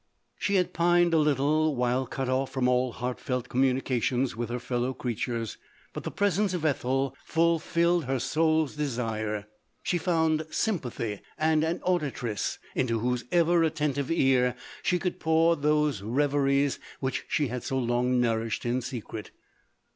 [0.39, 4.57] She had pined a little while cut off from all heart felt communication with her
[4.57, 5.59] fellow creatures,
[5.93, 7.91] but the presence of Ethel ful 284 LODORE.
[7.91, 9.45] rilled her sours desire;
[9.83, 16.01] she found sympathy, and an auditress, into whose ever attentive ear she could pour those
[16.01, 19.29] reveries which she had so long nourished in secret.